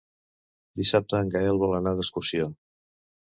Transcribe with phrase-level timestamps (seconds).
[0.81, 2.47] Dissabte en Gaël vol anar d'excursió.